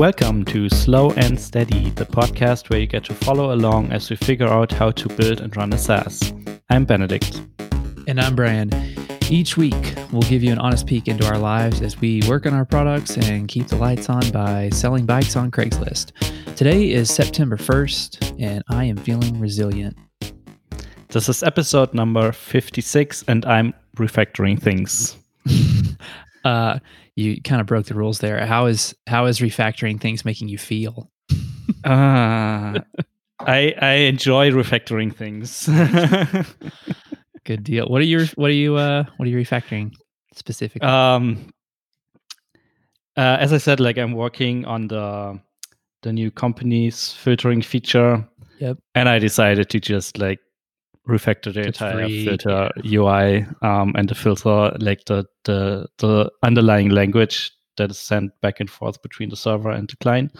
[0.00, 4.16] Welcome to Slow and Steady, the podcast where you get to follow along as we
[4.16, 6.32] figure out how to build and run a SaaS.
[6.70, 7.42] I'm Benedict.
[8.08, 8.70] And I'm Brian.
[9.28, 12.54] Each week, we'll give you an honest peek into our lives as we work on
[12.54, 16.12] our products and keep the lights on by selling bikes on Craigslist.
[16.56, 19.98] Today is September 1st, and I am feeling resilient.
[21.08, 25.18] This is episode number 56, and I'm refactoring things.
[26.46, 26.78] uh,
[27.20, 28.44] you kind of broke the rules there.
[28.46, 31.10] How is how is refactoring things making you feel?
[31.84, 32.80] uh,
[33.40, 35.68] I I enjoy refactoring things.
[37.44, 37.86] Good deal.
[37.86, 39.92] What are your what are you uh what are you refactoring
[40.34, 40.88] specifically?
[40.88, 41.52] Um
[43.16, 45.40] uh, as I said, like I'm working on the
[46.02, 48.26] the new companies filtering feature.
[48.60, 48.78] Yep.
[48.94, 50.38] And I decided to just like
[51.10, 53.00] refactor entire free, filter yeah.
[53.00, 58.60] UI um, and the filter, like the, the the underlying language that is sent back
[58.60, 60.36] and forth between the server and the client.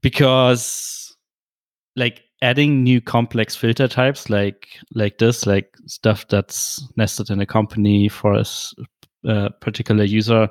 [0.00, 1.16] Because
[1.96, 7.46] like adding new complex filter types like like this, like stuff that's nested in a
[7.46, 8.44] company for a
[9.28, 10.48] uh, particular user,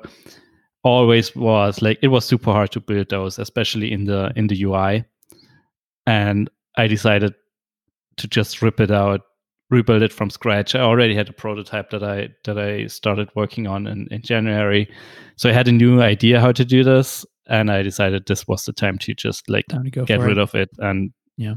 [0.84, 4.62] always was like it was super hard to build those, especially in the in the
[4.62, 5.04] UI.
[6.06, 7.34] And I decided
[8.16, 9.22] to just rip it out,
[9.70, 10.74] rebuild it from scratch.
[10.74, 14.88] I already had a prototype that I that I started working on in, in January.
[15.36, 17.24] So I had a new idea how to do this.
[17.46, 20.38] And I decided this was the time to just like to get rid it.
[20.38, 21.54] of it and yeah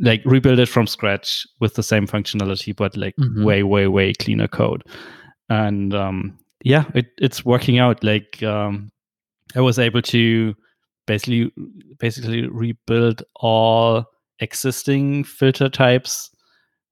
[0.00, 3.44] like rebuild it from scratch with the same functionality but like mm-hmm.
[3.44, 4.84] way way way cleaner code
[5.48, 8.90] and um yeah it, it's working out like um
[9.56, 10.54] i was able to
[11.06, 11.50] basically
[11.98, 14.04] basically rebuild all
[14.42, 16.30] existing filter types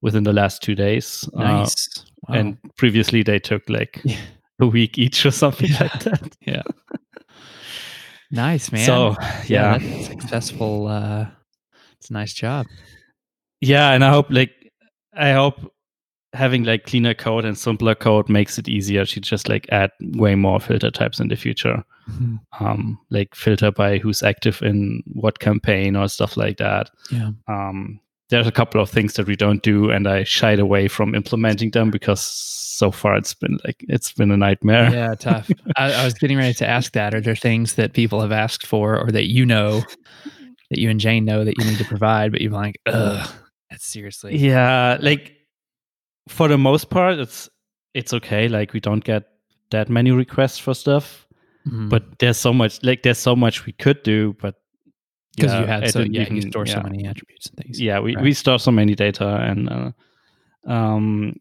[0.01, 1.27] within the last two days.
[1.35, 1.75] Uh, nice.
[1.97, 2.35] Uh, wow.
[2.35, 4.17] And previously they took like yeah.
[4.59, 5.83] a week each or something yeah.
[5.83, 6.37] like that.
[6.45, 6.63] Yeah.
[8.31, 8.85] nice, man.
[8.85, 9.15] So
[9.47, 10.87] yeah, yeah successful.
[10.87, 11.27] Uh,
[11.99, 12.65] it's a nice job.
[13.59, 14.51] Yeah, and I hope like
[15.13, 15.71] I hope
[16.33, 20.35] having like cleaner code and simpler code makes it easier to just like add way
[20.35, 21.83] more filter types in the future.
[22.09, 22.65] Mm-hmm.
[22.65, 26.89] Um, like filter by who's active in what campaign or stuff like that.
[27.11, 27.31] Yeah.
[27.47, 27.99] Um,
[28.29, 31.71] there's a couple of things that we don't do, and I shied away from implementing
[31.71, 34.89] them because so far it's been like it's been a nightmare.
[34.89, 35.51] Yeah, tough.
[35.75, 37.13] I, I was getting ready to ask that.
[37.13, 39.83] Are there things that people have asked for, or that you know,
[40.69, 43.29] that you and Jane know that you need to provide, but you're like, ugh,
[43.69, 44.37] that's seriously.
[44.37, 45.35] Yeah, like
[46.27, 47.49] for the most part, it's
[47.93, 48.47] it's okay.
[48.47, 49.23] Like we don't get
[49.71, 51.27] that many requests for stuff,
[51.67, 51.89] mm-hmm.
[51.89, 52.83] but there's so much.
[52.83, 54.55] Like there's so much we could do, but
[55.35, 56.73] because yeah, you had so yeah, you, can, you store yeah.
[56.75, 57.79] so many attributes and things.
[57.79, 58.23] Yeah, we, right.
[58.23, 59.91] we store so many data and uh,
[60.67, 61.35] um,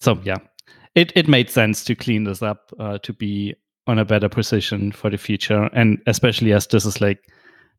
[0.00, 0.38] so yeah,
[0.94, 3.54] it it made sense to clean this up uh, to be
[3.86, 7.20] on a better position for the future, and especially as this is like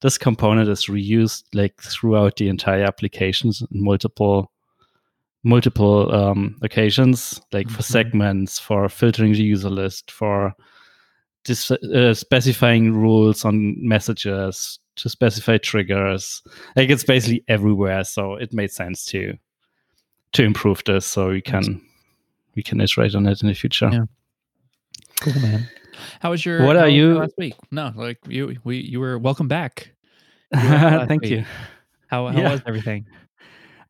[0.02, 4.52] this component is reused like throughout the entire applications in multiple
[5.44, 7.76] multiple um, occasions, like mm-hmm.
[7.76, 10.54] for segments, for filtering the user list, for
[11.44, 16.42] dis- uh, specifying rules on messages, to specify triggers.
[16.76, 18.04] Like it's basically everywhere.
[18.04, 19.38] So it made sense to
[20.34, 21.82] to improve this, so we can
[22.56, 23.90] we can iterate on it in the future.
[23.92, 24.06] Yeah.
[25.22, 25.70] Cool, man.
[26.22, 27.56] How was your What are you last week?
[27.72, 29.94] No, like you we you were welcome back.
[30.54, 31.32] You Thank week.
[31.32, 31.46] you.
[32.08, 32.52] How how yeah.
[32.52, 33.06] was everything?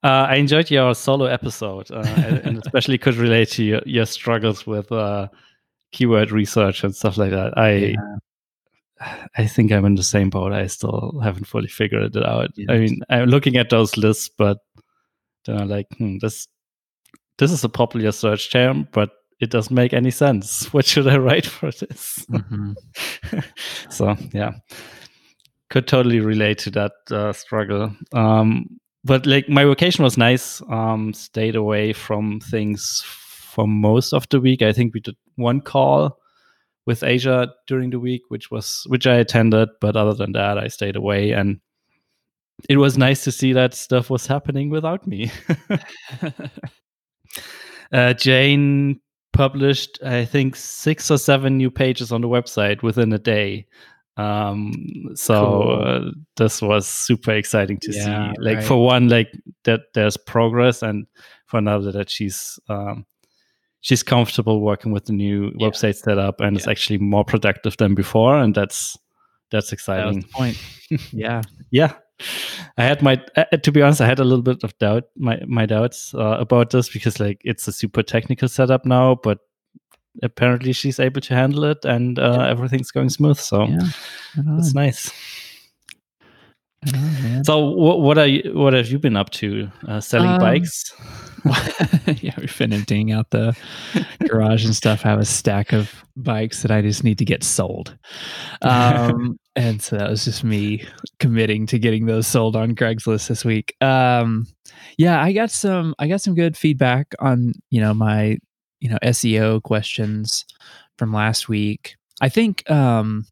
[0.02, 2.00] Uh, I enjoyed your solo episode, uh,
[2.44, 5.28] and especially could relate to your, your struggles with uh,
[5.92, 7.58] keyword research and stuff like that.
[7.58, 8.16] I yeah.
[9.38, 10.52] I think I'm in the same boat.
[10.52, 12.50] I still haven't fully figured it out.
[12.70, 14.58] I mean, I'm looking at those lists, but
[15.46, 16.48] then I'm like, hmm, this
[17.38, 20.66] this is a popular search term, but it doesn't make any sense.
[20.74, 22.26] What should I write for this?
[22.30, 23.40] Mm-hmm.
[23.90, 24.54] so yeah,
[25.70, 27.96] could totally relate to that uh, struggle.
[28.14, 30.62] Um, but like my vacation was nice.
[30.70, 34.62] Um, stayed away from things for most of the week.
[34.62, 36.20] I think we did one call
[36.86, 40.68] with Asia during the week, which was which I attended, but other than that, I
[40.68, 41.60] stayed away and
[42.70, 45.32] it was nice to see that stuff was happening without me.
[47.92, 49.02] uh, Jane
[49.34, 53.66] published, I think, six or seven new pages on the website within a day.
[54.20, 55.84] Um, so cool.
[55.86, 58.42] uh, this was super exciting to yeah, see.
[58.42, 58.66] Like right.
[58.66, 59.32] for one, like
[59.64, 61.08] that there's progress, and
[61.46, 63.06] for another that she's um,
[63.80, 65.68] she's comfortable working with the new yeah.
[65.68, 66.58] website setup and yeah.
[66.58, 68.98] it's actually more productive than before, and that's
[69.52, 70.22] that's exciting.
[70.22, 70.58] That point.
[71.14, 71.42] yeah,
[71.72, 71.94] yeah.
[72.78, 75.40] I had my uh, to be honest, I had a little bit of doubt my
[75.48, 79.40] my doubts uh, about this because like it's a super technical setup now, but
[80.24, 82.50] apparently she's able to handle it, and uh, yeah.
[82.50, 83.38] everything's going smooth.
[83.38, 83.90] So yeah,
[84.36, 85.12] that's nice.
[86.86, 89.70] Know, so what what are you what have you been up to?
[89.88, 90.94] Uh, selling um, bikes?
[92.22, 93.56] yeah, we've been emptying out the
[94.28, 95.06] garage and stuff.
[95.06, 97.98] I have a stack of bikes that I just need to get sold.
[98.62, 100.86] Um, and so that was just me
[101.20, 103.76] committing to getting those sold on Craigslist this week.
[103.82, 104.48] Um,
[104.98, 108.38] yeah, I got some I got some good feedback on, you know, my,
[108.80, 110.46] you know, SEO questions
[110.98, 111.96] from last week.
[112.22, 113.26] I think um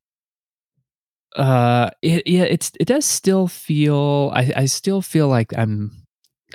[1.35, 5.91] uh it yeah it's it does still feel I, I still feel like i'm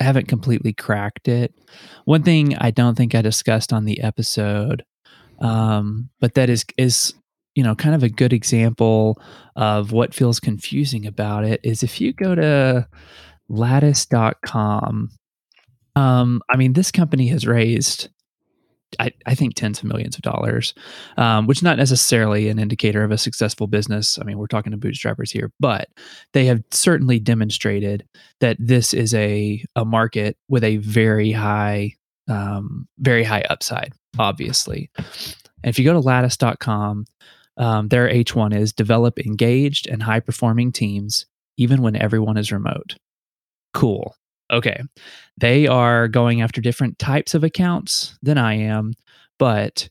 [0.00, 1.55] i haven't completely cracked it
[2.05, 4.85] one thing i don't think i discussed on the episode
[5.41, 7.15] um but that is is
[7.55, 9.23] you know kind of a good example
[9.55, 12.88] of what feels confusing about it is if you go to
[13.49, 15.11] lattice.com
[15.95, 18.09] um i mean this company has raised
[19.00, 20.75] I, I think tens of millions of dollars,
[21.17, 24.19] um, which is not necessarily an indicator of a successful business.
[24.19, 25.89] I mean, we're talking to bootstrappers here, but
[26.33, 28.06] they have certainly demonstrated
[28.41, 31.94] that this is a a market with a very high,
[32.29, 33.93] um, very high upside.
[34.19, 37.06] Obviously, and if you go to Lattice.com,
[37.56, 42.97] um, their H1 is develop engaged and high performing teams even when everyone is remote.
[43.75, 44.15] Cool
[44.50, 44.81] okay,
[45.39, 48.93] they are going after different types of accounts than I am,
[49.39, 49.89] but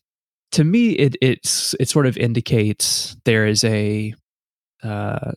[0.53, 4.13] to me, it it's it sort of indicates there is a,
[4.83, 5.31] uh,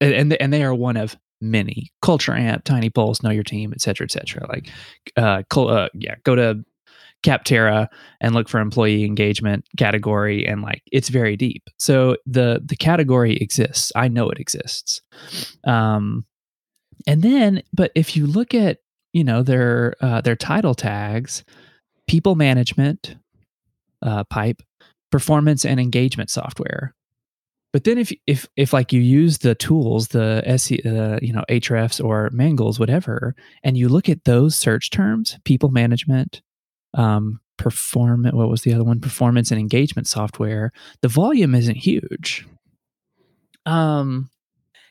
[0.00, 3.80] and and they are one of many culture amp, tiny pulse, know your team, et
[3.80, 4.46] cetera, et cetera.
[4.48, 4.70] Like,
[5.16, 6.64] uh, uh yeah, go to
[7.22, 7.88] Capterra
[8.20, 11.64] and look for employee engagement category and like it's very deep.
[11.78, 13.92] So the the category exists.
[13.96, 15.02] I know it exists.
[15.64, 16.24] Um
[17.06, 18.78] and then, but if you look at
[19.12, 21.44] you know their uh, their title tags,
[22.06, 23.16] people management,
[24.02, 24.62] uh, pipe,
[25.10, 26.94] performance and engagement software.
[27.72, 31.44] But then if if if like you use the tools, the SE, uh, you know
[31.48, 36.42] Ahrefs or Mangools, whatever, and you look at those search terms, people management,
[36.94, 39.00] um, perform what was the other one?
[39.00, 40.72] Performance and engagement software.
[41.02, 42.46] The volume isn't huge.
[43.66, 44.30] Um,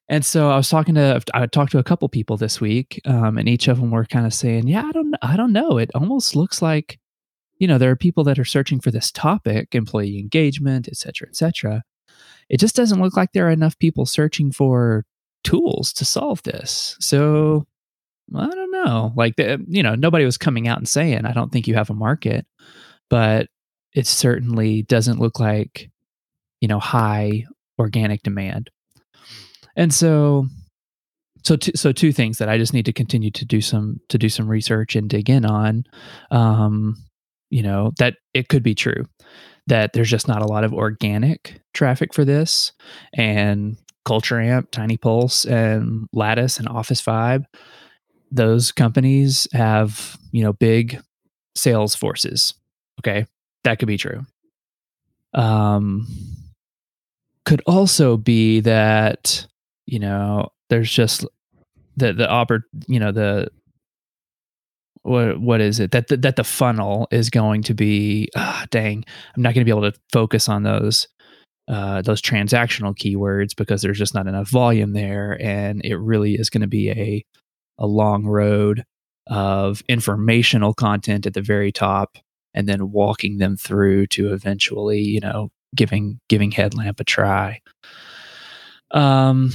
[0.10, 3.38] and so I was talking to I talked to a couple people this week, um,
[3.38, 5.78] and each of them were kind of saying, "Yeah, I don't I don't know.
[5.78, 7.00] It almost looks like,
[7.60, 11.28] you know, there are people that are searching for this topic, employee engagement, et cetera,
[11.30, 11.84] et cetera.
[12.50, 15.06] It just doesn't look like there are enough people searching for
[15.44, 16.98] tools to solve this.
[17.00, 17.66] So
[18.36, 19.14] I don't know.
[19.16, 21.90] Like, the, you know, nobody was coming out and saying, "I don't think you have
[21.92, 22.46] a market,"
[23.10, 23.50] but
[23.94, 25.90] it certainly doesn't look like,
[26.62, 27.46] you know, high
[27.80, 28.70] organic demand.
[29.76, 30.48] And so
[31.44, 34.18] so t- so two things that I just need to continue to do some to
[34.18, 35.86] do some research and dig in on
[36.32, 36.98] um
[37.50, 39.06] you know that it could be true
[39.68, 42.72] that there's just not a lot of organic traffic for this
[43.14, 47.46] and culture amp tiny pulse and lattice and office vibe
[48.32, 51.00] those companies have you know big
[51.56, 52.54] sales forces
[53.00, 53.26] okay?
[53.64, 54.26] That could be true.
[55.34, 56.08] Um
[57.46, 59.46] could also be that
[59.86, 61.26] you know there's just
[61.98, 63.50] the the oppor- you know the
[65.06, 65.92] what what is it?
[65.92, 69.72] That the, that the funnel is going to be ah, dang i'm not going to
[69.72, 71.08] be able to focus on those
[71.68, 76.50] uh, those transactional keywords because there's just not enough volume there and it really is
[76.50, 77.26] going to be a
[77.78, 78.84] a long road
[79.28, 82.18] of informational content at the very top
[82.54, 87.60] and then walking them through to eventually you know giving giving headlamp a try
[88.96, 89.52] um.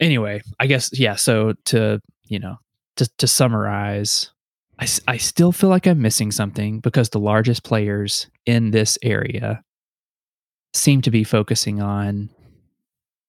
[0.00, 1.14] Anyway, I guess yeah.
[1.16, 2.56] So to you know
[2.96, 4.30] to to summarize,
[4.78, 9.62] I I still feel like I'm missing something because the largest players in this area
[10.74, 12.30] seem to be focusing on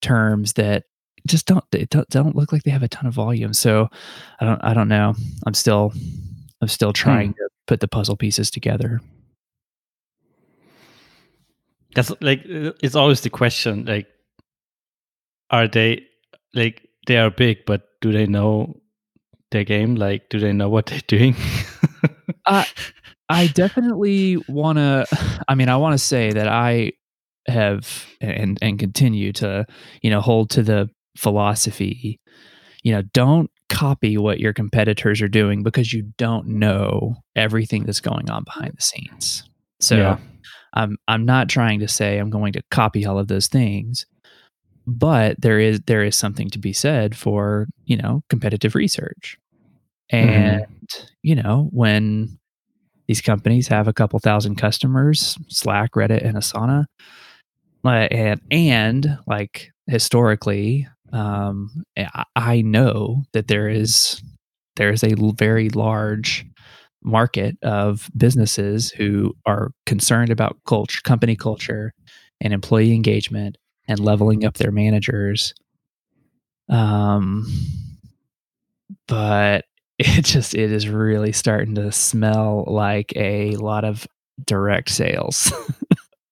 [0.02, 0.84] terms that
[1.28, 3.54] just don't they don't, don't look like they have a ton of volume.
[3.54, 3.90] So
[4.40, 5.16] I don't I don't know.
[5.46, 5.94] I'm still
[6.62, 7.36] I'm still trying hmm.
[7.36, 9.02] to put the puzzle pieces together.
[11.96, 14.08] That's like it's always the question like
[15.53, 16.03] are they
[16.55, 18.81] like they are big, but do they know
[19.51, 19.95] their game?
[19.95, 21.36] Like, do they know what they're doing?
[22.45, 22.65] uh,
[23.29, 25.05] I definitely want to.
[25.48, 26.93] I mean, I want to say that I
[27.48, 29.65] have and and continue to
[30.01, 32.19] you know hold to the philosophy.
[32.81, 38.01] You know, don't copy what your competitors are doing because you don't know everything that's
[38.01, 39.48] going on behind the scenes.
[39.79, 39.95] So.
[39.95, 40.17] Yeah.
[40.75, 44.07] I'm I'm not trying to say I'm going to copy all of those things,
[44.86, 49.38] but there is there is something to be said for you know competitive research
[50.12, 50.30] mm-hmm.
[50.30, 51.06] and mm.
[51.22, 52.38] you know when
[53.08, 56.86] these companies have a couple thousand customers, Slack, Reddit, and Asana.
[57.86, 61.84] And and like historically, um,
[62.36, 64.22] I know that there is
[64.78, 66.46] there is a very large
[67.04, 71.94] market of businesses who are concerned about culture, company culture,
[72.40, 75.54] and employee engagement, and leveling up their managers.
[76.70, 77.46] Um,
[79.08, 79.66] but
[80.00, 84.08] it just it is really starting to smell like a lot of
[84.46, 85.52] direct sales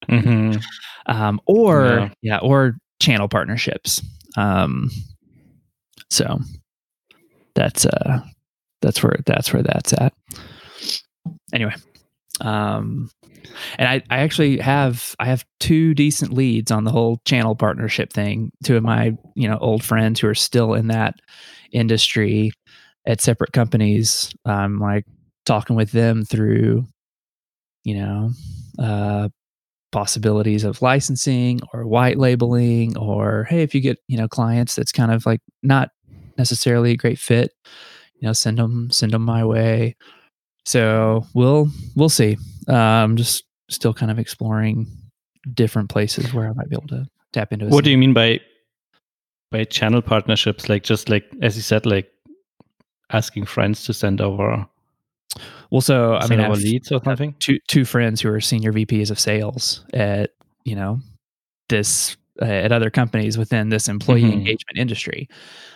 [0.10, 0.58] mm-hmm.
[1.06, 2.10] um, or yeah.
[2.22, 2.38] yeah.
[2.40, 4.02] or channel partnerships
[4.36, 4.90] um,
[6.10, 6.40] so
[7.54, 8.22] that's uh
[8.82, 10.14] that's where that's where that's at
[11.54, 11.74] anyway
[12.42, 13.10] um
[13.78, 18.12] and I, I actually have I have two decent leads on the whole channel partnership
[18.14, 18.52] thing.
[18.64, 21.16] Two of my you know old friends who are still in that
[21.72, 22.52] industry
[23.06, 24.34] at separate companies.
[24.46, 25.06] I'm like
[25.46, 26.86] talking with them through,
[27.84, 28.32] you know,
[28.80, 29.30] uh,
[29.92, 34.92] possibilities of licensing or white labeling, or hey, if you get you know clients that's
[34.92, 35.90] kind of like not
[36.38, 37.52] necessarily a great fit,
[38.16, 39.96] you know, send them send them my way.
[40.66, 42.38] So we'll we'll see.
[42.68, 44.88] I'm just still kind of exploring
[45.54, 47.68] different places where I might be able to tap into.
[47.68, 48.40] What do you mean by
[49.52, 50.70] by channel partnerships?
[50.70, 52.12] Like just like as you said, like
[53.12, 54.66] asking friends to send over
[55.70, 59.12] well so i mean I leads or something two two friends who are senior vps
[59.12, 60.32] of sales at
[60.66, 61.00] you know
[61.70, 64.34] this uh, at other companies within this employee mm-hmm.
[64.34, 65.30] engagement industry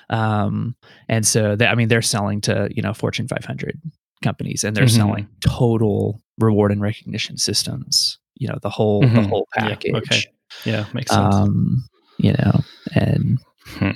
[0.10, 0.76] um
[1.08, 3.80] and so they, i mean they're selling to you know fortune 500
[4.24, 4.98] companies and they're mm-hmm.
[4.98, 9.16] selling total reward and recognition systems you know the whole mm-hmm.
[9.16, 10.24] the whole package yeah, okay
[10.66, 11.84] yeah makes sense um
[12.18, 12.62] you know
[12.96, 13.92] and hmm.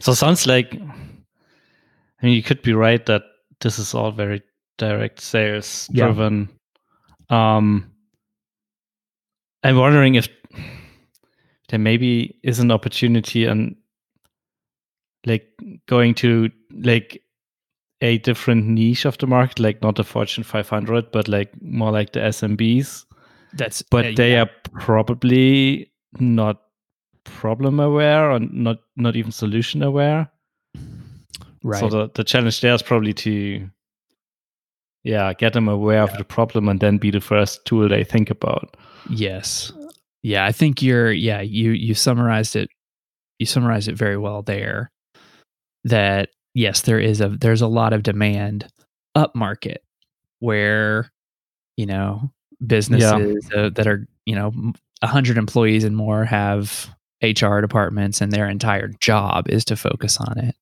[0.00, 3.22] So sounds like I mean you could be right that
[3.60, 4.42] this is all very
[4.78, 6.48] direct sales driven.
[7.30, 7.56] Yeah.
[7.56, 7.92] Um
[9.62, 10.28] I'm wondering if
[11.68, 13.76] there maybe is an opportunity and
[15.26, 15.48] like
[15.86, 17.22] going to like
[18.00, 22.12] a different niche of the market, like not the Fortune 500, but like more like
[22.12, 23.04] the SMBs.
[23.52, 24.42] That's but uh, they yeah.
[24.42, 24.50] are
[24.80, 26.62] probably not
[27.24, 30.30] problem aware or not not even solution aware.
[31.62, 31.80] Right.
[31.80, 33.68] So the, the challenge there is probably to
[35.02, 36.04] yeah, get them aware yeah.
[36.04, 38.76] of the problem and then be the first tool they think about.
[39.08, 39.72] Yes.
[40.22, 42.70] Yeah, I think you're yeah, you you summarized it
[43.38, 44.90] you summarized it very well there.
[45.84, 48.68] That yes, there is a there's a lot of demand
[49.14, 49.82] up market
[50.40, 51.10] where
[51.76, 52.30] you know
[52.64, 53.60] businesses yeah.
[53.60, 54.52] uh, that are you know
[55.00, 60.38] 100 employees and more have HR departments and their entire job is to focus on
[60.38, 60.56] it,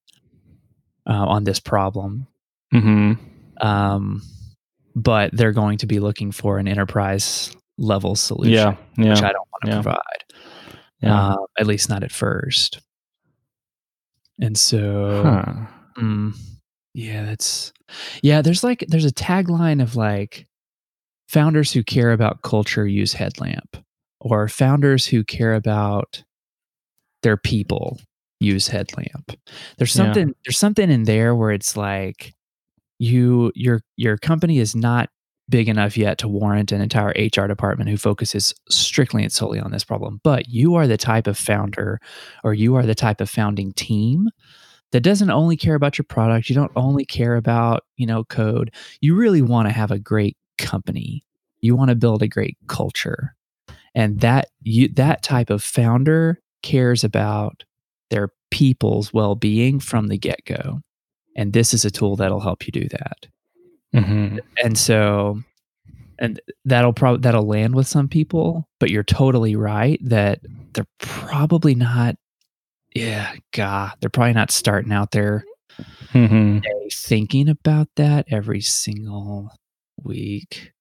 [1.07, 2.27] uh, on this problem.
[2.75, 3.67] Mm-hmm.
[3.67, 4.23] Um,
[4.95, 9.33] but they're going to be looking for an enterprise level solution, yeah, yeah, which I
[9.33, 9.83] don't want to yeah.
[9.83, 10.25] provide,
[11.05, 12.81] uh, at least not at first.
[14.41, 15.67] And so, huh.
[16.01, 16.37] mm,
[16.95, 17.73] yeah, that's
[18.23, 18.43] yeah.
[18.43, 20.47] There's like there's a tagline of like
[21.29, 23.77] founders who care about culture use headlamp,
[24.21, 26.23] or founders who care about
[27.23, 27.99] their people
[28.41, 29.33] use headlamp.
[29.77, 30.35] There's something yeah.
[30.45, 32.35] there's something in there where it's like
[32.99, 35.11] you your your company is not
[35.49, 39.71] big enough yet to warrant an entire HR department who focuses strictly and solely on
[39.71, 40.21] this problem.
[40.23, 42.01] But you are the type of founder
[42.45, 44.29] or you are the type of founding team
[44.93, 48.73] that doesn't only care about your product, you don't only care about, you know, code.
[49.01, 51.25] You really want to have a great company.
[51.61, 53.35] You want to build a great culture.
[53.95, 57.65] And that you that type of founder cares about
[58.11, 60.81] their people's well being from the get go.
[61.37, 63.27] And this is a tool that'll help you do that.
[63.95, 64.39] Mm-hmm.
[64.63, 65.43] And so,
[66.19, 70.41] and that'll probably that'll land with some people, but you're totally right that
[70.73, 72.17] they're probably not.
[72.95, 75.45] Yeah, God, they're probably not starting out there
[76.13, 76.59] mm-hmm.
[76.93, 79.51] thinking about that every single
[80.03, 80.73] week.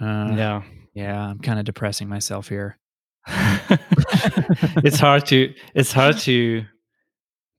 [0.00, 0.62] Uh, yeah,
[0.94, 2.78] yeah, I'm kind of depressing myself here.
[3.28, 6.64] it's hard to it's hard to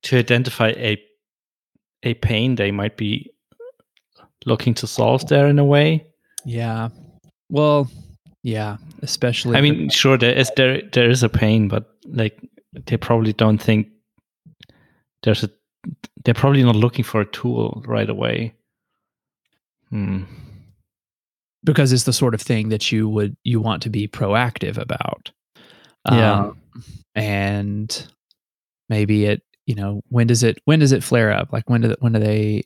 [0.04, 0.98] to identify a
[2.02, 3.32] a pain they might be
[4.46, 6.06] looking to solve there in a way.
[6.46, 6.90] Yeah.
[7.50, 7.90] Well,
[8.44, 12.40] yeah, especially I mean, sure there is there there is a pain, but like
[12.74, 13.90] they probably don't think
[15.24, 15.50] there's a
[16.24, 18.54] they're probably not looking for a tool right away.
[19.90, 20.24] Hmm.
[21.64, 25.32] Because it's the sort of thing that you would you want to be proactive about.
[26.10, 26.46] Yeah.
[26.46, 26.58] Um,
[27.16, 28.08] and
[28.88, 31.52] maybe it, you know, when does it when does it flare up?
[31.52, 32.64] Like when do when do they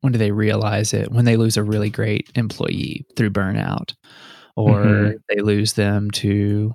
[0.00, 1.10] when do they realize it?
[1.12, 3.94] When they lose a really great employee through burnout,
[4.56, 5.14] or Mhm.
[5.28, 6.74] they lose them to,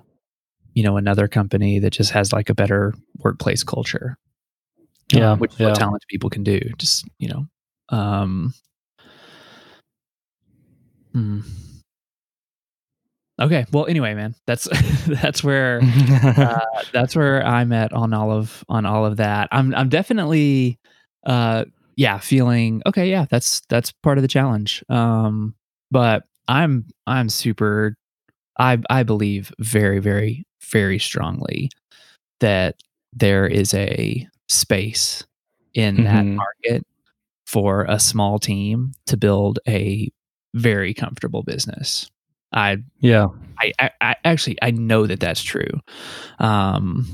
[0.74, 4.16] you know, another company that just has like a better workplace culture.
[5.14, 5.66] uh, Yeah, which is yeah.
[5.68, 6.60] what talented people can do.
[6.78, 7.46] Just you know,
[7.90, 8.54] um,
[11.12, 11.40] hmm.
[13.40, 13.66] Okay.
[13.72, 14.66] Well, anyway, man, that's
[15.06, 16.60] that's where uh,
[16.92, 19.48] that's where I'm at on all of on all of that.
[19.52, 20.78] I'm I'm definitely
[21.26, 21.64] uh
[21.96, 24.84] yeah, feeling okay, yeah, that's that's part of the challenge.
[24.88, 25.54] Um
[25.90, 27.96] but I'm I'm super
[28.58, 31.70] I I believe very very very strongly
[32.40, 32.76] that
[33.12, 35.24] there is a space
[35.74, 36.36] in that Mhm.
[36.36, 36.86] market
[37.46, 40.10] for a small team to build a
[40.54, 42.10] very comfortable business.
[42.52, 43.26] I yeah.
[43.58, 45.80] I, I, I actually I know that that's true,
[46.38, 47.06] um,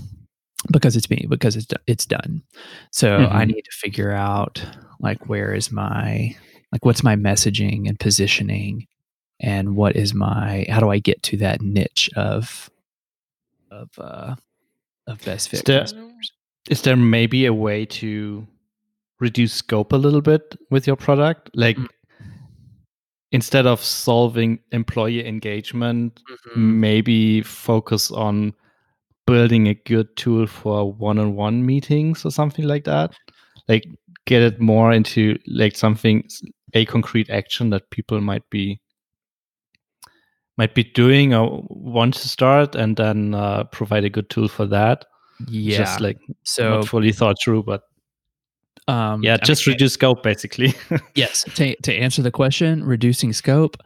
[0.70, 2.42] because it's me because it's it's done.
[2.90, 3.48] So I Mhm.
[3.54, 4.64] need to figure out
[5.00, 6.36] like where is my
[6.70, 8.86] like what's my messaging and positioning,
[9.40, 12.70] and what is my how do I get to that niche of
[13.70, 14.34] of uh,
[15.06, 16.32] of best fit Is there, customers?
[16.68, 18.46] is there maybe a way to
[19.20, 21.50] reduce scope a little bit with your product?
[21.54, 21.88] Like Mm.
[23.32, 26.22] instead of solving employee engagement,
[26.54, 26.56] Mhm.
[26.56, 28.54] maybe focus on
[29.26, 33.12] building a good tool for one-on-one meetings or something like that.
[33.68, 33.84] Like
[34.26, 36.28] get it more into like something
[36.74, 38.80] a concrete action that people might be
[40.58, 44.66] might be doing or want to start and then uh, provide a good tool for
[44.66, 45.06] that.
[45.48, 45.78] Yeah.
[45.78, 47.82] Just like so not fully thought through, but
[48.88, 50.74] um, yeah, I mean, just reduce scope basically.
[51.14, 51.44] Yes.
[51.54, 53.76] To, to answer the question, reducing scope,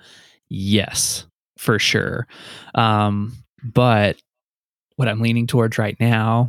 [0.48, 1.26] yes,
[1.58, 2.26] for sure.
[2.74, 4.16] Um, but
[4.96, 6.48] what I'm leaning towards right now,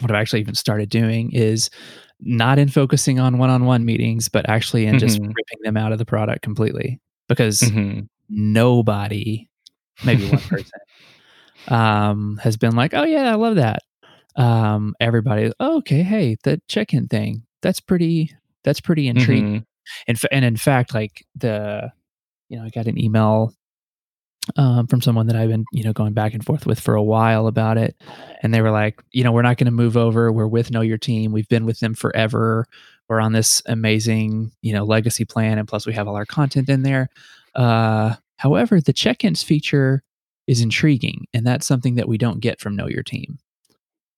[0.00, 1.70] what I've actually even started doing is
[2.20, 5.28] not in focusing on one on one meetings, but actually in just Mhm.
[5.28, 8.08] ripping them out of the product completely because Mhm.
[8.28, 9.48] nobody,
[10.02, 10.80] maybe one person,
[11.68, 13.82] um, has been like, oh, yeah, I love that.
[14.36, 19.64] Um, everybody, oh, okay, hey, the check in thing, that's pretty, that's pretty intriguing Mhm.
[20.06, 21.90] in fa- and in fact like the
[22.48, 23.52] you know i got an email
[24.56, 27.02] um, from someone that i've been you know going back and forth with for a
[27.02, 27.94] while about it.
[28.42, 30.32] And they were like you know we're not going to move over.
[30.32, 31.32] We're with know your team.
[31.32, 32.66] We've been with them forever.
[33.08, 36.68] We're on this amazing you know legacy plan and plus we have all our content
[36.68, 37.08] in there.
[37.54, 40.02] Uh, however the check-ins feature
[40.48, 43.38] is intriguing and that's something that we don't get from know your team.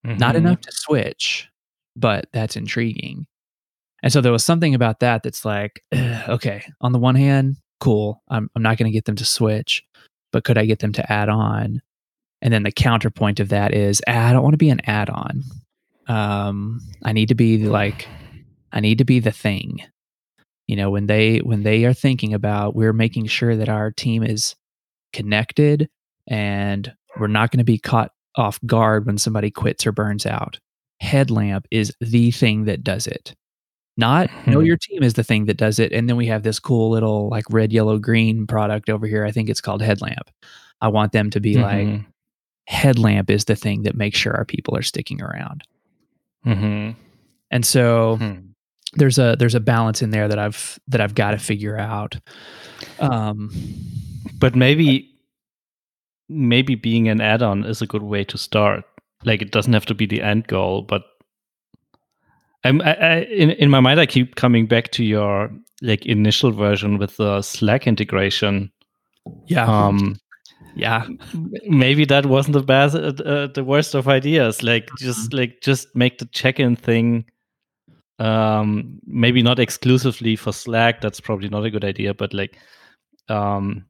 [0.05, 0.39] Not Mhm.
[0.39, 1.49] enough to switch,
[1.97, 3.27] but that's intriguing.
[4.03, 5.83] And so there was something about that that's like,
[6.29, 8.23] okay, on the one hand, cool.
[8.29, 9.83] I'm, I'm not going to get them to switch,
[10.35, 11.81] but could I get them to add on?
[12.43, 15.09] And then the counterpoint of that is, ah, I don't want to be an add
[15.09, 15.45] on.
[16.09, 18.09] Um, I need to be like,
[18.73, 19.79] I need to be the thing.
[20.67, 24.25] You know, when they when they are thinking about, we're making sure that our team
[24.25, 24.57] is
[25.13, 25.89] connected
[26.27, 30.59] and we're not going to be caught off guard when somebody quits or burns out.
[30.99, 33.35] Headlamp is the thing that does it.
[33.97, 34.67] Not know Mhm.
[34.67, 35.93] your team is the thing that does it.
[35.93, 39.25] And then we have this cool little like red, yellow, green product over here.
[39.25, 40.31] I think it's called Headlamp.
[40.81, 42.07] I want them to be like, Mhm.
[42.67, 45.63] Headlamp is the thing that makes sure our people are sticking around.
[46.47, 46.97] Mhm.
[47.51, 48.43] And so Mhm.
[48.95, 52.17] there's a there's a balance in there that I've that I've got to figure out.
[53.01, 53.51] Um
[54.41, 55.11] But maybe
[56.29, 58.85] maybe being an add-on is a good way to start.
[59.25, 61.05] Like it doesn't have to be the end goal, but
[62.65, 65.51] I'm, I, I, in in my mind, I keep coming back to your
[65.83, 68.73] like initial version with the Slack integration.
[69.47, 69.67] yeah.
[69.67, 70.17] Um,
[70.75, 71.07] yeah.
[71.69, 74.63] maybe that wasn't the best, uh, uh, the worst of ideas.
[74.63, 77.27] Like just like just make the check-in thing.
[78.19, 81.01] Um, maybe not exclusively for Slack.
[81.01, 82.15] That's probably not a good idea.
[82.15, 82.59] But like,
[83.29, 83.85] um,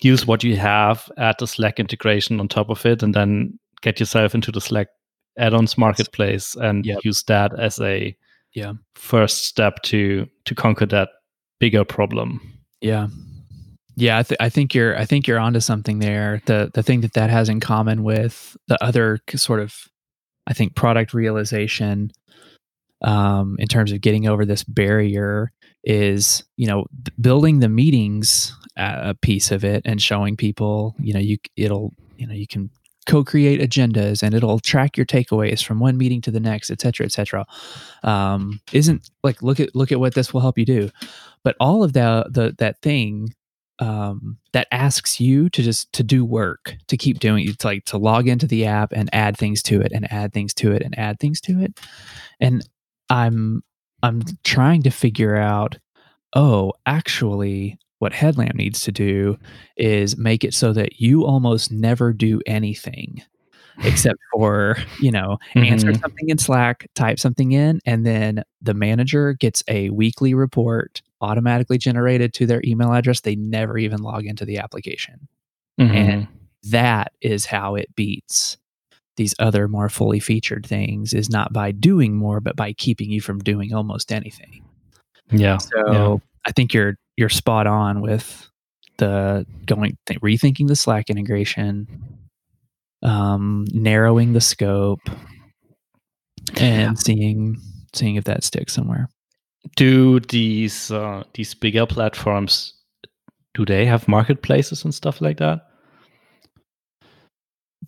[0.00, 3.98] use what you have, add the Slack integration on top of it, and then get
[3.98, 4.88] yourself into the Slack
[5.38, 6.98] add-ons marketplace and Yep.
[7.04, 8.16] use that as a
[8.54, 8.72] Yeah.
[8.94, 11.08] first step to to conquer that
[11.60, 12.40] bigger problem.
[12.80, 13.08] Yeah.
[13.98, 14.94] Yeah, I, th- I think you're.
[14.98, 16.42] I think you're onto something there.
[16.44, 19.74] The the thing that that has in common with the other sort of,
[20.46, 22.10] I think, product realization,
[23.02, 25.50] um, in terms of getting over this barrier,
[25.84, 30.94] is you know b- building the meetings uh, piece of it and showing people.
[30.98, 32.68] You know, you it'll you know you can
[33.06, 37.06] co-create agendas and it'll track your takeaways from one meeting to the next, et cetera,
[37.06, 37.46] et cetera.
[38.02, 40.90] Um, isn't like look at look at what this will help you do,
[41.44, 43.34] but all of that the that thing
[43.78, 47.98] um, that asks you to just to do work to keep doing it's like to
[47.98, 50.98] log into the app and add things to it and add things to it and
[50.98, 51.78] add things to it
[52.40, 52.66] and
[53.10, 53.62] i'm
[54.02, 55.76] i'm trying to figure out
[56.36, 59.38] oh, actually, what Headlamp needs to do
[59.76, 63.22] is make it so that you almost never do anything
[63.84, 66.00] except for, you know, answer Mhm.
[66.00, 71.78] something in Slack, type something in, and then the manager gets a weekly report automatically
[71.78, 73.20] generated to their email address.
[73.20, 75.28] They never even log into the application.
[75.80, 76.28] Mhm.
[76.70, 78.56] That is how it beats
[79.16, 83.20] these other more fully featured things is not by doing more, but by keeping you
[83.22, 84.62] from doing almost anything.
[85.30, 85.56] yeah.
[85.56, 86.16] So yeah.
[86.46, 88.48] I think you're you're spot on with
[88.98, 91.86] the going th- rethinking the Slack integration,
[93.02, 95.00] um, narrowing the scope,
[96.56, 97.60] and seeing
[97.94, 99.08] seeing if that sticks somewhere.
[99.76, 102.74] do these uh, these bigger platforms
[103.56, 105.66] do they have marketplaces and stuff like that?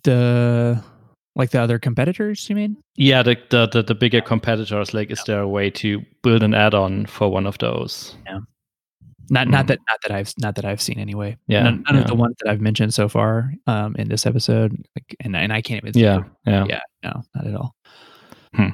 [0.03, 0.83] The
[1.35, 2.77] like the other competitors, you mean?
[2.95, 4.93] Yeah, the the the, the bigger competitors.
[4.93, 8.15] Like, is there a way to build an add-on for one of those?
[8.25, 8.43] Not
[9.29, 9.67] not Mm.
[9.67, 11.37] that not that I've not that I've seen anyway.
[11.47, 14.71] Yeah, none, none of the ones that I've mentioned so far um, in this episode,
[14.95, 15.99] like, and and I can't even.
[15.99, 17.75] Yeah, yeah, yeah, no, not at all.
[18.55, 18.69] Hmm.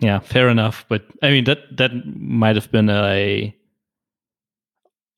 [0.00, 0.18] yeah.
[0.20, 3.54] Fair enough, but I mean that that might have been a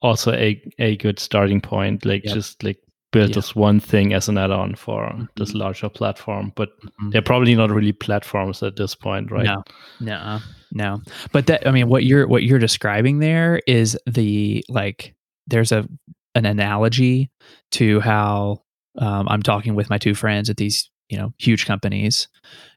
[0.03, 2.05] also a a good starting point.
[2.05, 2.35] Like, Yep.
[2.35, 2.79] just like
[3.13, 3.35] build Yeah.
[3.37, 5.59] this one thing as an add-on for this Mhm.
[5.61, 7.13] larger platform, but Mhm.
[7.13, 9.47] they're probably not really platforms at this point, right?
[9.47, 9.63] No,
[10.01, 10.39] no,
[10.73, 11.03] no.
[11.33, 15.15] But that I mean, what you're what you're describing there is the like.
[15.47, 15.89] There's a
[16.35, 17.31] an analogy
[17.73, 18.63] to how
[18.99, 22.29] um, I'm talking with my two friends at these you know huge companies.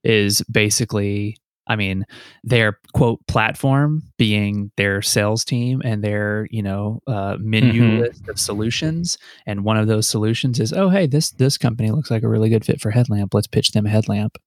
[0.06, 1.36] Is basically,
[1.68, 2.06] I mean,
[2.44, 8.00] their quote platform being their sales team and their you know uh, menu Mhm.
[8.00, 12.12] list of solutions, and one of those solutions is, oh hey, this this company looks
[12.12, 13.34] like a really good fit for Headlamp.
[13.34, 14.38] Let's pitch them a Headlamp.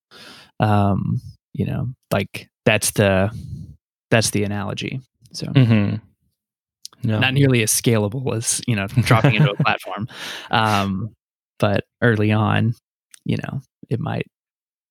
[0.61, 1.20] Um,
[1.53, 3.31] you know, like that's the
[4.11, 5.00] that's the analogy.
[5.33, 5.96] So Mm-hmm.
[7.09, 7.18] Yeah.
[7.18, 10.09] not nearly as scalable as you know dropping into a platform,
[10.50, 11.14] um,
[11.59, 12.74] but early on,
[13.24, 14.27] you know, it might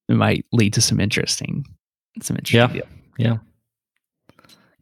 [0.10, 1.66] it might lead to some interesting
[2.22, 2.78] some interesting.
[2.78, 2.84] Yeah.
[2.84, 2.88] deal.
[3.18, 3.38] yeah.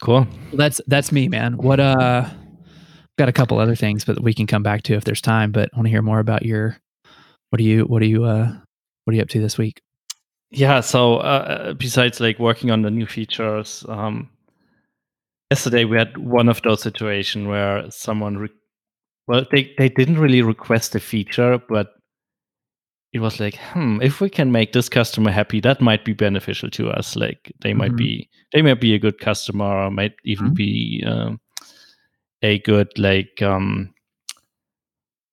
[0.01, 0.27] Cool.
[0.51, 1.57] Well, that's that's me, man.
[1.57, 2.27] What uh,
[3.17, 5.51] got a couple other things, but we can come back to if there's time.
[5.51, 6.77] But I want to hear more about your
[7.49, 8.51] what do you what do you uh
[9.05, 9.81] what are you up to this week?
[10.49, 10.81] Yeah.
[10.81, 14.29] So uh, besides like working on the new features, um,
[15.49, 18.49] yesterday we had one of those situations where someone, re-
[19.27, 21.93] well, they they didn't really request a feature, but
[23.13, 26.69] it was like, hmm, if we can make this customer happy, that might be beneficial
[26.71, 27.15] to us.
[27.15, 27.97] Like they might Mhm.
[27.97, 30.55] be they might be a good customer, or might even Mhm.
[30.55, 31.39] be um,
[32.41, 33.93] a good like um.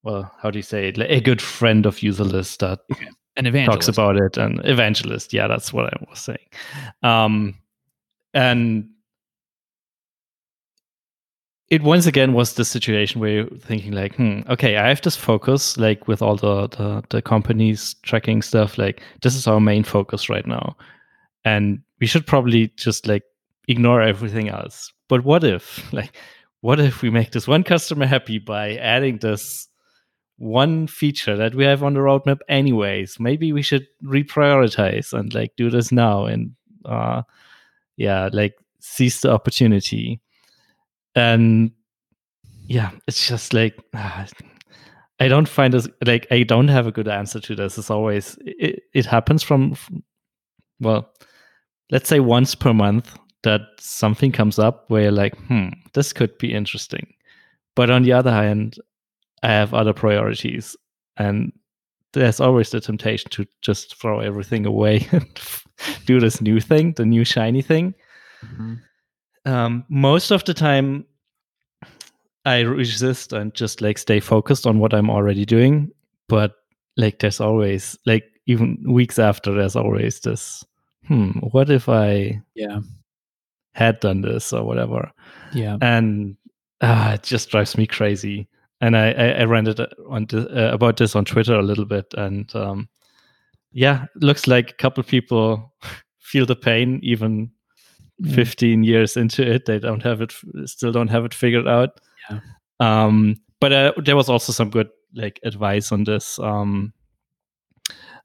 [0.03, 0.97] Well, how do you say it?
[0.97, 2.81] Like a good friend of Userlist that
[3.37, 3.87] An evangelist.
[3.87, 6.49] talks about it and evangelist yeah that's what i was saying
[7.05, 7.55] um
[8.35, 8.89] and
[11.71, 15.17] it once again was the situation where you're thinking like hmm okay i have this
[15.17, 19.85] focus like with all the, the the companies tracking stuff like this is our main
[19.85, 20.77] focus right now.
[21.45, 23.23] And we should probably just like
[23.69, 24.93] ignore everything else.
[25.09, 26.17] But what if like
[26.61, 29.69] what if we make this one customer happy by adding this
[30.37, 33.21] one feature that we have on the roadmap anyways?
[33.21, 36.53] Maybe we should reprioritize and like do this now and
[36.85, 37.23] uh
[37.97, 40.21] yeah like seize the opportunity
[41.19, 41.71] and
[42.67, 47.41] yeah it's just like i don't find this like i don't have a good answer
[47.41, 49.75] to this it's always it, it happens from
[50.81, 51.11] well
[51.91, 56.37] let's say once per month that something comes up where you're like hmm this could
[56.39, 57.07] be interesting
[57.75, 58.79] but on the other hand
[59.43, 60.77] I have other priorities,
[61.17, 61.53] and
[62.13, 65.27] there's always the temptation to just throw everything away and
[66.07, 67.95] do this new thing, the new shiny thing.
[68.45, 68.81] Mhm.
[69.45, 71.07] Um, most of the time,
[72.49, 75.91] I resist and just like stay focused on what I'm already doing.
[76.29, 76.55] But
[76.97, 80.65] like, there's always like even weeks after, there's always this.
[81.07, 82.81] Hmm, what if I Yeah.
[83.75, 85.11] had done this or whatever?
[85.53, 85.79] Yeah.
[85.81, 86.37] and
[86.81, 88.49] uh, it just drives me crazy.
[88.81, 92.07] And I, I, I ranted on th- uh, about this on Twitter a little bit,
[92.17, 92.89] and um,
[93.73, 95.73] yeah, looks like a couple people
[96.21, 97.51] feel the pain even
[98.25, 99.65] 15 years into it.
[99.67, 100.33] They don't have it,
[100.67, 101.99] still don't have it figured out.
[102.81, 106.39] Um, but uh, there was also some good like advice on this.
[106.39, 106.93] Um,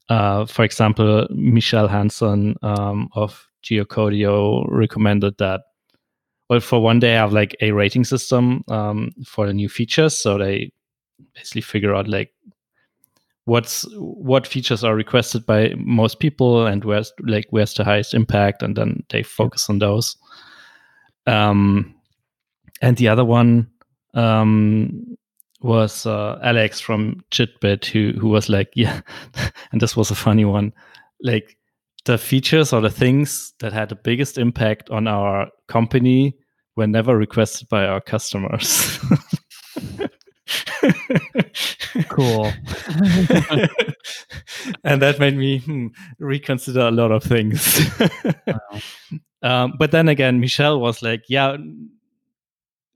[0.08, 5.62] uh, for example, Michele Hansen um, of Geocodio recommended that
[6.50, 10.16] well, for one, they have like a rating system um, for the new features.
[10.16, 10.70] So they
[11.34, 12.32] basically figure out like
[13.46, 18.62] what's what features are requested by most people and where's like where's the highest impact,
[18.62, 20.16] and then they focus on those.
[21.26, 21.94] Um,
[22.82, 23.70] and the other one
[24.14, 25.16] um,
[25.60, 29.00] was uh, Alex from Jitbit who who was like, yeah,
[29.72, 30.72] and this was a funny one,
[31.22, 31.56] like
[32.04, 36.36] the features or the things that had the biggest impact on our company
[36.76, 38.98] were never requested by our customers.
[42.08, 42.46] cool.
[44.84, 45.86] and that made me hmm,
[46.18, 47.80] reconsider a lot of things.
[48.46, 48.60] wow.
[49.42, 51.56] um, but then again, Michele was like, yeah,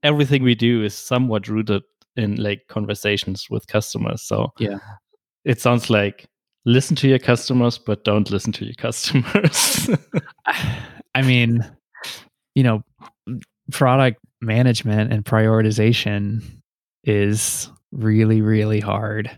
[0.03, 1.83] everything we do is somewhat rooted
[2.17, 4.23] in like conversations with customers.
[4.23, 4.79] So yeah,
[5.45, 6.27] it sounds like
[6.65, 9.89] listen to your customers, but don't listen to your customers.
[11.15, 11.65] I mean,
[12.55, 12.83] you know,
[13.73, 16.43] product management and prioritization
[17.05, 19.31] is really, really hard.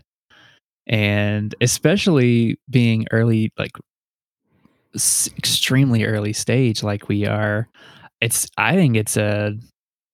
[0.87, 3.71] And especially being early, like
[4.95, 7.67] extremely early stage, like we are,
[8.19, 9.53] it's, I think it's a,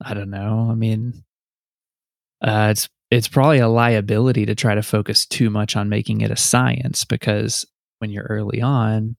[0.04, 0.68] I don't know.
[0.72, 1.24] I mean,
[2.42, 6.32] uh, it's it's probably a liability to try to focus too much on making it
[6.32, 7.66] a science because
[8.00, 9.16] when you're early on,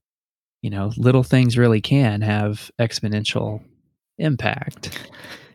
[0.63, 3.63] you know, little things really can have exponential
[4.19, 4.99] impact.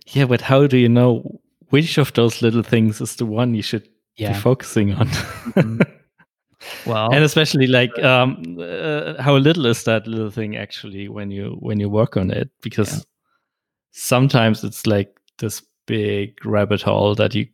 [0.08, 3.62] Yeah, but how do you know which of those little things is the one you
[3.62, 4.34] should yeah.
[4.34, 5.08] be focusing on?
[5.08, 5.82] mm-hmm.
[6.86, 11.58] Well, and especially like um, uh, how little is that little thing actually when you
[11.60, 12.50] when you work on it?
[12.62, 13.06] Because.
[13.94, 17.48] Sometimes it's like this big rabbit hole that you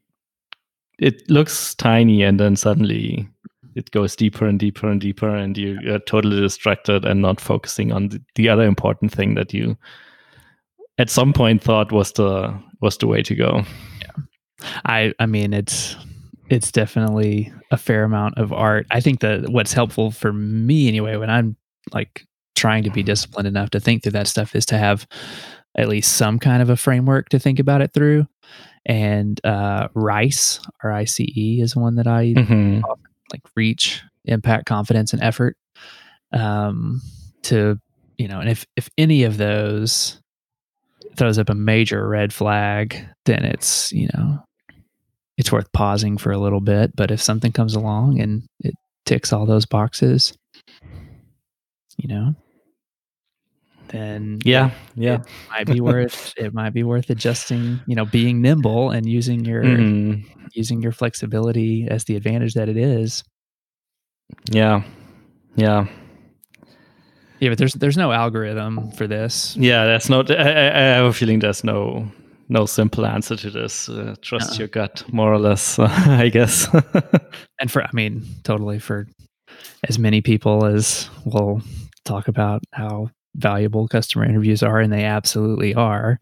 [0.97, 3.27] it looks tiny and then suddenly
[3.75, 7.91] it goes deeper and deeper and deeper and you are totally distracted and not focusing
[7.91, 9.77] on the, the other important thing that you
[10.97, 13.63] at some point thought was the was the way to go.
[14.01, 14.23] Yeah.
[14.85, 15.95] I i mean it's
[16.49, 18.87] it's definitely a fair amount of art.
[18.91, 21.55] I think that what's helpful for me anyway when i'm
[21.93, 22.25] like
[22.55, 25.07] trying to be disciplined enough to think through that stuff is to have
[25.77, 28.27] at least some kind of a framework to think about it through
[28.85, 32.81] and uh, Rice, R I C E, is one that I mm-hmm.
[33.31, 35.55] like reach, impact, confidence, and effort.
[36.31, 37.01] Um,
[37.43, 37.79] to
[38.17, 40.19] you know, and if if any of those
[41.15, 44.43] throws up a major red flag, then it's you know
[45.37, 46.95] it's worth pausing for a little bit.
[46.95, 48.73] But if something comes along and it
[49.05, 50.33] ticks all those boxes,
[51.97, 52.35] you know,
[53.89, 57.79] then yeah, yeah, it might be worth it might be worth adjusting.
[57.87, 60.25] You know, being nimble and using your mm.
[60.53, 63.23] using your flexibility as the advantage that it is.
[64.51, 64.83] Yeah,
[65.55, 65.87] yeah.
[67.39, 69.55] Yeah, but there's there's no algorithm for this.
[69.55, 70.29] Yeah, that's not.
[70.29, 72.11] I, I have a feeling there's no
[72.49, 73.87] no simple answer to this.
[73.87, 75.79] Uh, trust uh your gut, more or less.
[75.79, 76.67] Uh, I guess.
[77.59, 79.07] and for, I mean, totally for
[79.87, 81.61] as many people as will
[82.03, 86.19] talk about how valuable customer interviews are, and they absolutely are.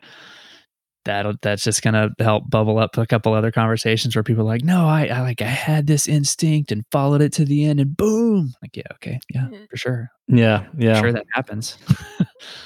[1.06, 4.66] That that's just gonna help bubble up a couple other conversations where people are like,
[4.66, 7.96] no, I, I like I had this instinct and followed it to the end, and
[7.96, 11.78] boom, like yeah, okay, yeah, for sure, yeah, yeah, for sure that happens.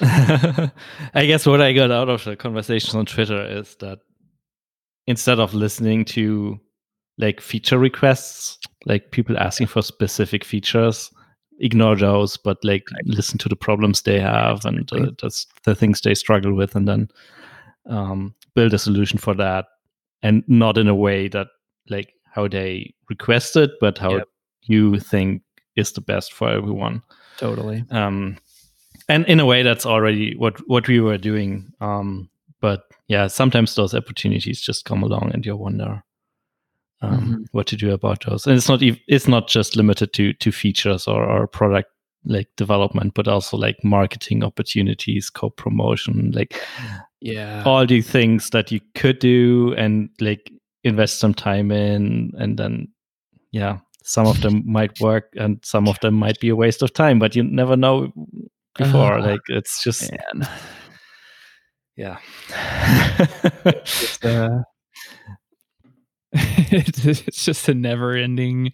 [0.00, 4.00] I guess what I got out of the conversations on Twitter is that
[5.06, 6.58] instead of listening to
[7.18, 11.10] like feature requests, like people asking for specific features,
[11.62, 16.00] ignore those, but like listen to the problems they have and uh, that's the things
[16.00, 17.08] they struggle with, and then
[17.86, 19.66] um, build a solution for that,
[20.22, 21.46] and not in a way that
[21.88, 24.28] like how they request it, but how yep.
[24.62, 25.42] you think
[25.76, 27.02] is the best for everyone.
[27.38, 27.84] Totally.
[27.90, 28.36] Um,
[29.08, 31.72] and in a way, that's already what what we were doing.
[31.80, 32.28] Um,
[32.60, 36.02] but yeah, sometimes those opportunities just come along, and you wonder
[37.02, 37.42] um, mm-hmm.
[37.52, 38.46] what to do about those.
[38.46, 41.90] And it's not ev- it's not just limited to to features or, or product
[42.24, 46.60] like development, but also like marketing opportunities, co-promotion, like
[47.20, 50.50] yeah, all the things that you could do and like
[50.84, 52.88] invest some time in, and then
[53.50, 56.92] yeah, some of them might work and some of them might be a waste of
[56.92, 58.12] time, but you never know
[58.76, 59.14] before.
[59.14, 60.48] Uh, like it's just man.
[61.96, 62.18] yeah.
[63.64, 64.62] it's, uh,
[66.34, 68.72] it's just a never-ending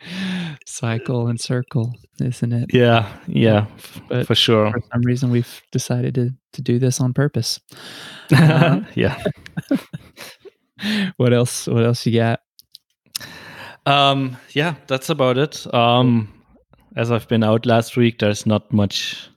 [0.64, 2.72] cycle and circle, isn't it?
[2.72, 3.66] Yeah, yeah,
[4.08, 4.70] but for sure.
[4.70, 7.60] For some reason, we've decided to to do this on purpose.
[8.32, 9.22] Uh, yeah.
[11.16, 11.66] what else?
[11.66, 12.40] What else you got?
[13.86, 15.72] Um, yeah, that's about it.
[15.74, 16.32] Um,
[16.96, 19.28] as I've been out last week, there's not much,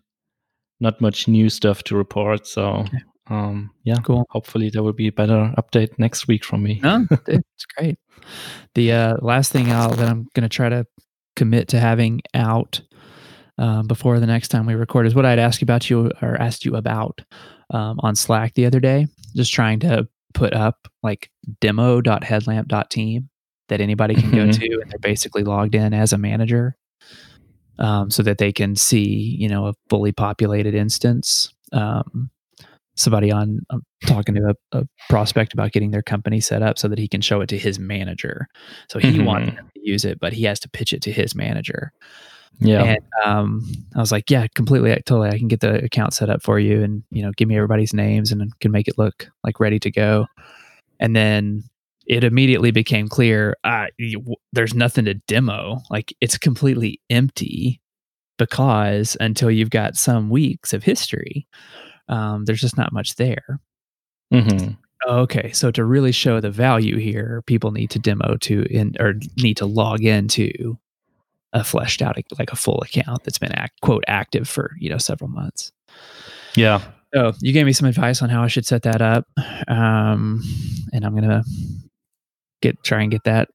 [0.80, 2.46] not much new stuff to report.
[2.46, 3.00] So okay
[3.32, 4.26] um, yeah, cool.
[4.30, 6.80] Hopefully, there will be a better update next week from me.
[6.84, 7.98] no, it's great.
[8.76, 10.86] The uh, last thing I'll, that I'm going to try to
[11.36, 12.82] commit to having out
[13.58, 16.66] um, before the next time we record is what I'd ask about you or asked
[16.66, 17.22] you about
[17.72, 19.08] um, on Slack the other day.
[19.36, 21.30] Just trying to put up like
[21.62, 23.30] demo.headlamp.team
[23.70, 24.60] that anybody can go Mhm.
[24.60, 26.76] to, and they're basically logged in as a manager,
[27.80, 31.54] um, so that they can see, you know, a fully populated instance.
[31.72, 32.30] Um,
[33.02, 36.88] somebody on I'm talking to a, a prospect about getting their company set up so
[36.88, 38.48] that he can show it to his manager.
[38.90, 39.56] So he wants Mhm.
[39.56, 41.92] them to use it, but he has to pitch it to his manager.
[42.60, 42.84] Yeah.
[42.84, 43.64] And um,
[43.96, 45.30] I was like, yeah, completely, totally.
[45.30, 47.94] I can get the account set up for you, and you know, give me everybody's
[47.94, 50.28] names, and can make it look like ready to go.
[51.00, 51.64] And then
[52.06, 53.88] it immediately became clear uh,
[54.54, 55.80] there's nothing to demo.
[55.90, 57.80] Like it's completely empty
[58.38, 61.48] because until you've got some weeks of history,
[62.10, 63.60] um, there's just not much there.
[64.34, 64.78] Mhm.
[65.08, 69.16] Okay, so to really show the value here, people need to demo to in or
[69.38, 70.78] need to log into
[71.54, 74.98] a fleshed out like a full account that's been act, quote active for you know
[75.00, 75.72] several months.
[76.56, 76.82] Yeah.
[77.14, 79.26] So you gave me some advice on how I should set that up,
[79.68, 80.42] um,
[80.94, 81.44] and I'm gonna
[82.62, 83.50] get try and get that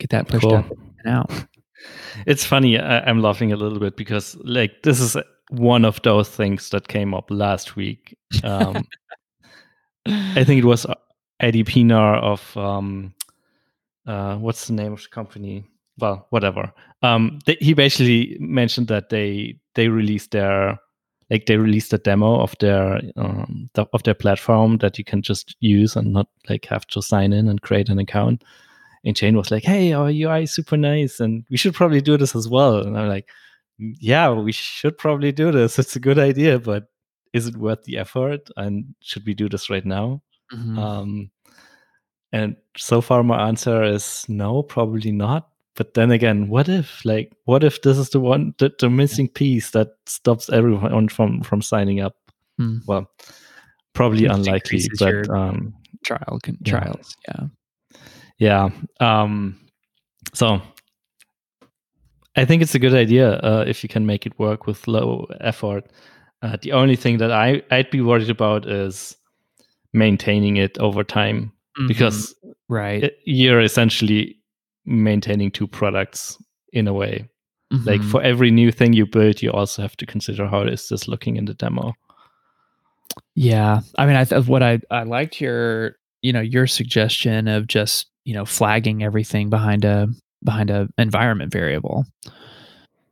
[0.00, 0.54] get that pushed Cool.
[0.56, 0.70] up
[1.04, 1.30] and out.
[2.26, 2.76] It's funny.
[2.78, 5.16] I, I'm laughing a little bit because, like, this is
[5.50, 8.16] one of those things that came up last week.
[8.44, 8.86] Um,
[10.06, 10.86] I think it was
[11.40, 13.14] Eddie Pinar of um,
[14.06, 15.64] uh, what's the name of the company?
[15.98, 16.72] Well, whatever.
[17.02, 20.78] Um, he basically mentioned that they they released their
[21.30, 25.56] like they released a demo of their um, of their platform that you can just
[25.60, 28.42] use and not like have to sign in and create an account.
[29.04, 32.16] And Jane was like, "Hey, our UI is super nice, and we should probably do
[32.16, 33.28] this as well." And I'm like,
[33.78, 35.78] "Yeah, we should probably do this.
[35.78, 36.88] It's a good idea, but
[37.32, 38.48] is it worth the effort?
[38.56, 40.78] And should we do this right now?" Mhm.
[40.78, 41.30] Um,
[42.32, 45.48] and so far, my answer is no, probably not.
[45.76, 49.28] But then again, what if, like, what if this is the one, the, the missing
[49.28, 52.16] piece that stops everyone from from signing up?
[52.58, 52.78] Hmm.
[52.86, 53.08] Well,
[53.94, 56.70] probably Which unlikely, but um, Trial con- Yeah.
[56.80, 57.46] trials, yeah.
[58.38, 58.68] yeah.
[59.00, 59.58] Um,
[60.34, 60.60] so
[62.38, 65.26] I think it's a good idea uh, if you can make it work with low
[65.40, 65.84] effort.
[66.42, 69.16] Uh, the only thing that I I'd be worried about is
[69.92, 71.88] maintaining it over time Mhm.
[71.88, 72.34] because
[72.68, 74.36] right, it- you're essentially
[74.84, 76.38] maintaining two products
[76.72, 77.28] in a way.
[77.84, 78.10] Like Mhm.
[78.10, 81.36] for every new thing you build, you also have to consider how is this looking
[81.36, 81.92] in the demo.
[83.34, 87.66] Yeah, I mean, I th- what I I liked your you know your suggestion of
[87.66, 90.08] just you know flagging everything behind a
[90.44, 92.04] behind a environment variable,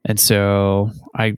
[0.05, 1.37] and so I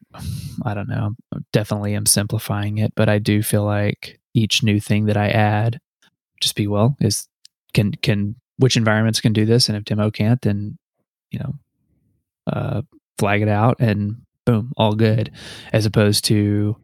[0.65, 1.15] I don't know,
[1.53, 5.81] definitely am simplifying it, but I do feel like each new thing that I add,
[6.41, 7.29] just be well is
[7.75, 10.77] can can which environments can do this, and if demo can't, then
[11.31, 11.55] you know,
[12.47, 12.83] uh,
[13.19, 15.31] flag it out and boom, all good,
[15.73, 16.77] as opposed to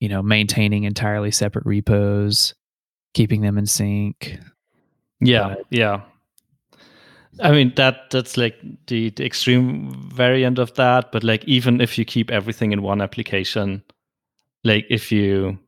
[0.00, 2.52] you know, maintaining entirely separate repos,
[3.14, 4.38] keeping them in sync.
[5.20, 6.02] Yeah, But- yeah.
[7.40, 11.98] I mean that that's like the, the extreme variant of that, but like even if
[11.98, 13.82] you keep everything in one application,
[14.62, 15.58] like if you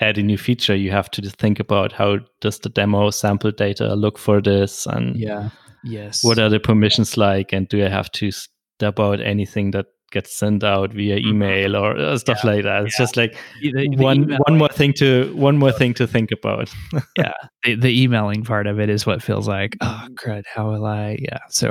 [0.00, 3.94] add a new feature, you have to think about how does the demo sample data
[3.94, 5.50] look for this and Yeah.
[5.84, 6.24] Yes.
[6.24, 10.34] what are the permissions like and do I have to step out anything that gets
[10.34, 12.84] sent out via email or uh, stuff like that.
[12.86, 13.04] It's Yeah.
[13.04, 16.30] just like the, the one email- one more thing to one more thing to think
[16.32, 16.72] about.
[17.18, 17.32] yeah,
[17.64, 21.18] the, the emailing part of it is what feels like, oh crud, how will I?
[21.20, 21.38] Yeah.
[21.48, 21.68] So,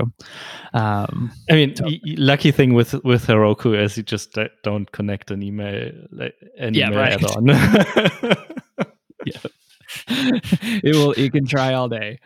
[0.74, 4.92] um, I mean, y- y- lucky thing with with Heroku is you just d- don't
[4.92, 7.14] connect an email like an Yeah, email right.
[7.14, 7.50] add-on.
[10.08, 11.12] it will.
[11.14, 12.20] It can try all day.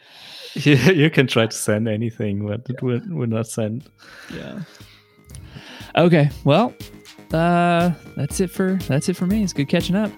[0.55, 3.83] you, you can try to send anything, but it will, will not send.
[4.33, 4.61] Yeah.
[5.97, 6.29] Okay.
[6.43, 6.73] Well,
[7.33, 9.43] uh, that's it for that's it for me.
[9.43, 10.11] It's good catching up.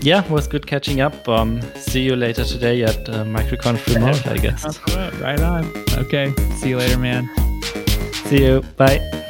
[0.00, 1.28] Yeah, it was good catching up.
[1.28, 4.78] Um, see you later today at uh, MicroConf Remote, I guess.
[5.20, 5.64] Right on.
[5.94, 6.34] Okay.
[6.56, 7.28] See you later, man.
[8.28, 8.62] See you.
[8.76, 9.22] Bye.